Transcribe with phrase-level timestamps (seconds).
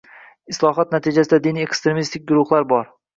[0.53, 2.89] Islohot natijasida diniy ekstremistik guruhlar bor